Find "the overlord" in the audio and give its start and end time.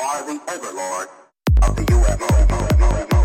0.22-1.08